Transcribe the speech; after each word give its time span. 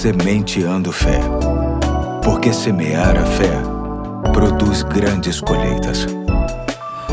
Sementeando 0.00 0.90
Fé. 0.92 1.20
Porque 2.24 2.54
semear 2.54 3.18
a 3.18 3.26
fé 3.26 3.52
produz 4.32 4.82
grandes 4.82 5.42
colheitas. 5.42 6.06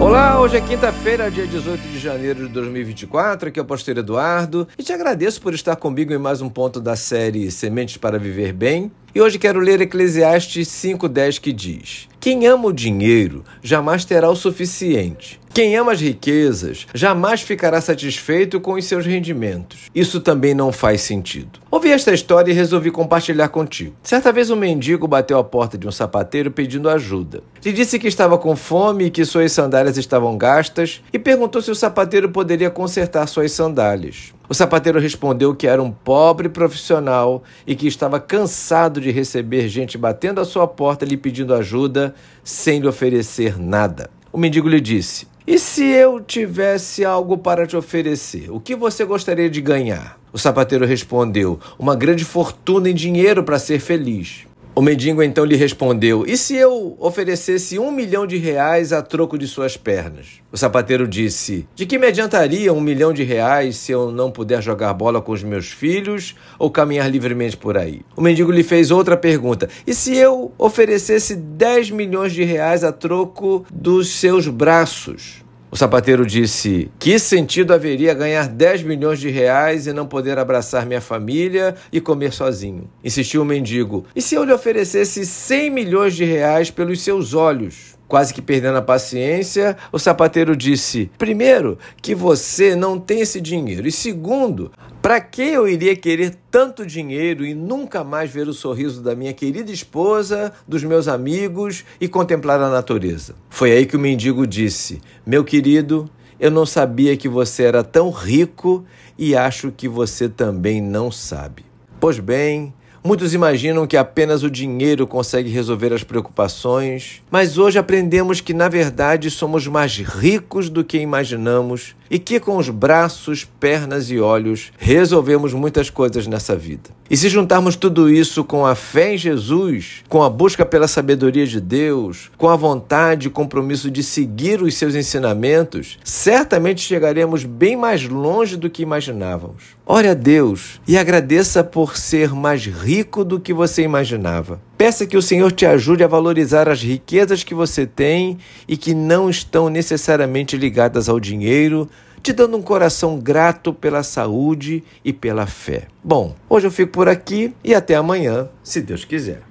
Olá, 0.00 0.40
hoje 0.40 0.56
é 0.56 0.60
quinta-feira, 0.60 1.30
dia 1.30 1.46
18 1.46 1.80
de 1.80 2.00
janeiro 2.00 2.48
de 2.48 2.52
2024. 2.52 3.50
Aqui 3.50 3.60
é 3.60 3.62
o 3.62 3.64
pastor 3.64 3.98
Eduardo 3.98 4.66
e 4.76 4.82
te 4.82 4.92
agradeço 4.92 5.40
por 5.40 5.54
estar 5.54 5.76
comigo 5.76 6.12
em 6.12 6.18
mais 6.18 6.42
um 6.42 6.48
ponto 6.48 6.80
da 6.80 6.96
série 6.96 7.52
Sementes 7.52 7.98
para 7.98 8.18
Viver 8.18 8.52
Bem. 8.52 8.90
E 9.14 9.20
hoje 9.20 9.38
quero 9.38 9.60
ler 9.60 9.78
Eclesiastes 9.82 10.68
5,10 10.68 11.38
que 11.38 11.52
diz: 11.52 12.08
Quem 12.18 12.46
ama 12.46 12.68
o 12.68 12.72
dinheiro 12.72 13.44
jamais 13.62 14.06
terá 14.06 14.30
o 14.30 14.34
suficiente. 14.34 15.38
Quem 15.52 15.76
ama 15.76 15.92
as 15.92 16.00
riquezas 16.00 16.86
jamais 16.94 17.42
ficará 17.42 17.78
satisfeito 17.78 18.58
com 18.58 18.72
os 18.72 18.86
seus 18.86 19.04
rendimentos. 19.04 19.90
Isso 19.94 20.18
também 20.18 20.54
não 20.54 20.72
faz 20.72 21.02
sentido. 21.02 21.60
Ouvi 21.70 21.90
esta 21.90 22.14
história 22.14 22.50
e 22.50 22.54
resolvi 22.54 22.90
compartilhar 22.90 23.50
contigo. 23.50 23.94
Certa 24.02 24.32
vez 24.32 24.48
um 24.48 24.56
mendigo 24.56 25.06
bateu 25.06 25.38
à 25.38 25.44
porta 25.44 25.76
de 25.76 25.86
um 25.86 25.92
sapateiro 25.92 26.50
pedindo 26.50 26.88
ajuda. 26.88 27.42
Lhe 27.62 27.70
disse 27.70 27.98
que 27.98 28.08
estava 28.08 28.38
com 28.38 28.56
fome 28.56 29.04
e 29.04 29.10
que 29.10 29.26
suas 29.26 29.52
sandálias 29.52 29.98
estavam 29.98 30.38
gastas 30.38 31.02
e 31.12 31.18
perguntou 31.18 31.60
se 31.60 31.70
o 31.70 31.74
sapateiro 31.74 32.30
poderia 32.30 32.70
consertar 32.70 33.26
suas 33.26 33.52
sandálias. 33.52 34.32
O 34.52 34.54
sapateiro 34.54 35.00
respondeu 35.00 35.54
que 35.54 35.66
era 35.66 35.82
um 35.82 35.90
pobre 35.90 36.46
profissional 36.46 37.42
e 37.66 37.74
que 37.74 37.86
estava 37.86 38.20
cansado 38.20 39.00
de 39.00 39.10
receber 39.10 39.66
gente 39.66 39.96
batendo 39.96 40.42
à 40.42 40.44
sua 40.44 40.68
porta 40.68 41.06
lhe 41.06 41.16
pedindo 41.16 41.54
ajuda 41.54 42.14
sem 42.44 42.78
lhe 42.78 42.86
oferecer 42.86 43.58
nada. 43.58 44.10
O 44.30 44.36
mendigo 44.36 44.68
lhe 44.68 44.78
disse: 44.78 45.26
E 45.46 45.58
se 45.58 45.82
eu 45.84 46.20
tivesse 46.20 47.02
algo 47.02 47.38
para 47.38 47.66
te 47.66 47.78
oferecer, 47.78 48.50
o 48.50 48.60
que 48.60 48.76
você 48.76 49.06
gostaria 49.06 49.48
de 49.48 49.62
ganhar? 49.62 50.18
O 50.30 50.38
sapateiro 50.38 50.84
respondeu: 50.84 51.58
Uma 51.78 51.96
grande 51.96 52.22
fortuna 52.22 52.90
em 52.90 52.94
dinheiro 52.94 53.42
para 53.42 53.58
ser 53.58 53.80
feliz. 53.80 54.46
O 54.74 54.80
mendigo 54.80 55.22
então 55.22 55.44
lhe 55.44 55.54
respondeu: 55.54 56.24
E 56.26 56.34
se 56.34 56.56
eu 56.56 56.96
oferecesse 56.98 57.78
um 57.78 57.92
milhão 57.92 58.26
de 58.26 58.38
reais 58.38 58.90
a 58.90 59.02
troco 59.02 59.36
de 59.36 59.46
suas 59.46 59.76
pernas? 59.76 60.40
O 60.50 60.56
sapateiro 60.56 61.06
disse: 61.06 61.68
De 61.74 61.84
que 61.84 61.98
me 61.98 62.06
adiantaria 62.06 62.72
um 62.72 62.80
milhão 62.80 63.12
de 63.12 63.22
reais 63.22 63.76
se 63.76 63.92
eu 63.92 64.10
não 64.10 64.30
puder 64.30 64.62
jogar 64.62 64.94
bola 64.94 65.20
com 65.20 65.32
os 65.32 65.42
meus 65.42 65.70
filhos 65.70 66.34
ou 66.58 66.70
caminhar 66.70 67.10
livremente 67.10 67.54
por 67.54 67.76
aí? 67.76 68.00
O 68.16 68.22
mendigo 68.22 68.50
lhe 68.50 68.62
fez 68.62 68.90
outra 68.90 69.14
pergunta: 69.14 69.68
E 69.86 69.92
se 69.92 70.16
eu 70.16 70.52
oferecesse 70.56 71.36
10 71.36 71.90
milhões 71.90 72.32
de 72.32 72.42
reais 72.42 72.82
a 72.82 72.90
troco 72.90 73.66
dos 73.70 74.08
seus 74.18 74.48
braços? 74.48 75.42
O 75.72 75.76
sapateiro 75.76 76.26
disse: 76.26 76.90
Que 76.98 77.18
sentido 77.18 77.72
haveria 77.72 78.12
ganhar 78.12 78.46
10 78.46 78.82
milhões 78.82 79.18
de 79.18 79.30
reais 79.30 79.86
e 79.86 79.92
não 79.94 80.06
poder 80.06 80.38
abraçar 80.38 80.84
minha 80.84 81.00
família 81.00 81.74
e 81.90 81.98
comer 81.98 82.30
sozinho? 82.30 82.90
Insistiu 83.02 83.40
o 83.40 83.44
mendigo: 83.46 84.04
E 84.14 84.20
se 84.20 84.34
eu 84.34 84.44
lhe 84.44 84.52
oferecesse 84.52 85.24
100 85.24 85.70
milhões 85.70 86.14
de 86.14 86.26
reais 86.26 86.70
pelos 86.70 87.00
seus 87.00 87.32
olhos? 87.32 87.91
Quase 88.12 88.34
que 88.34 88.42
perdendo 88.42 88.76
a 88.76 88.82
paciência, 88.82 89.74
o 89.90 89.98
sapateiro 89.98 90.54
disse: 90.54 91.10
Primeiro, 91.16 91.78
que 92.02 92.14
você 92.14 92.76
não 92.76 93.00
tem 93.00 93.22
esse 93.22 93.40
dinheiro. 93.40 93.88
E 93.88 93.90
segundo, 93.90 94.70
para 95.00 95.18
que 95.18 95.40
eu 95.40 95.66
iria 95.66 95.96
querer 95.96 96.36
tanto 96.50 96.84
dinheiro 96.84 97.42
e 97.42 97.54
nunca 97.54 98.04
mais 98.04 98.30
ver 98.30 98.46
o 98.48 98.52
sorriso 98.52 99.00
da 99.00 99.16
minha 99.16 99.32
querida 99.32 99.72
esposa, 99.72 100.52
dos 100.68 100.84
meus 100.84 101.08
amigos 101.08 101.86
e 101.98 102.06
contemplar 102.06 102.60
a 102.60 102.68
natureza? 102.68 103.34
Foi 103.48 103.72
aí 103.72 103.86
que 103.86 103.96
o 103.96 103.98
mendigo 103.98 104.46
disse: 104.46 105.00
Meu 105.24 105.42
querido, 105.42 106.06
eu 106.38 106.50
não 106.50 106.66
sabia 106.66 107.16
que 107.16 107.30
você 107.30 107.62
era 107.62 107.82
tão 107.82 108.10
rico 108.10 108.84
e 109.16 109.34
acho 109.34 109.72
que 109.72 109.88
você 109.88 110.28
também 110.28 110.82
não 110.82 111.10
sabe. 111.10 111.64
Pois 111.98 112.18
bem, 112.18 112.74
Muitos 113.04 113.34
imaginam 113.34 113.84
que 113.84 113.96
apenas 113.96 114.44
o 114.44 114.50
dinheiro 114.50 115.08
consegue 115.08 115.50
resolver 115.50 115.92
as 115.92 116.04
preocupações, 116.04 117.20
mas 117.28 117.58
hoje 117.58 117.76
aprendemos 117.76 118.40
que, 118.40 118.54
na 118.54 118.68
verdade, 118.68 119.28
somos 119.28 119.66
mais 119.66 119.98
ricos 119.98 120.68
do 120.68 120.84
que 120.84 120.98
imaginamos 120.98 121.96
e 122.08 122.18
que, 122.18 122.38
com 122.38 122.58
os 122.58 122.68
braços, 122.68 123.44
pernas 123.58 124.08
e 124.08 124.20
olhos, 124.20 124.70
resolvemos 124.78 125.52
muitas 125.52 125.90
coisas 125.90 126.28
nessa 126.28 126.54
vida. 126.54 126.90
E 127.10 127.16
se 127.16 127.28
juntarmos 127.28 127.74
tudo 127.74 128.08
isso 128.08 128.44
com 128.44 128.64
a 128.64 128.74
fé 128.74 129.14
em 129.14 129.18
Jesus, 129.18 130.04
com 130.08 130.22
a 130.22 130.30
busca 130.30 130.64
pela 130.64 130.86
sabedoria 130.86 131.46
de 131.46 131.60
Deus, 131.60 132.30
com 132.38 132.48
a 132.48 132.56
vontade 132.56 133.26
e 133.26 133.30
compromisso 133.30 133.90
de 133.90 134.02
seguir 134.02 134.62
os 134.62 134.74
seus 134.74 134.94
ensinamentos, 134.94 135.98
certamente 136.04 136.82
chegaremos 136.82 137.44
bem 137.44 137.76
mais 137.76 138.06
longe 138.06 138.56
do 138.56 138.70
que 138.70 138.82
imaginávamos. 138.82 139.76
Ore 139.84 140.08
a 140.08 140.14
Deus 140.14 140.80
e 140.86 140.96
agradeça 140.96 141.64
por 141.64 141.96
ser 141.96 142.32
mais 142.32 142.64
rico 142.66 142.91
do 143.24 143.40
que 143.40 143.54
você 143.54 143.82
imaginava. 143.82 144.60
Peça 144.76 145.06
que 145.06 145.16
o 145.16 145.22
Senhor 145.22 145.50
te 145.50 145.64
ajude 145.64 146.04
a 146.04 146.08
valorizar 146.08 146.68
as 146.68 146.82
riquezas 146.82 147.42
que 147.42 147.54
você 147.54 147.86
tem 147.86 148.36
e 148.68 148.76
que 148.76 148.92
não 148.92 149.30
estão 149.30 149.70
necessariamente 149.70 150.58
ligadas 150.58 151.08
ao 151.08 151.18
dinheiro, 151.18 151.88
te 152.22 152.32
dando 152.32 152.56
um 152.56 152.62
coração 152.62 153.18
grato 153.18 153.72
pela 153.72 154.02
saúde 154.02 154.84
e 155.02 155.12
pela 155.12 155.46
fé. 155.46 155.86
Bom, 156.04 156.34
hoje 156.48 156.66
eu 156.66 156.70
fico 156.70 156.92
por 156.92 157.08
aqui 157.08 157.54
e 157.64 157.74
até 157.74 157.94
amanhã, 157.94 158.48
se 158.62 158.82
Deus 158.82 159.04
quiser. 159.04 159.42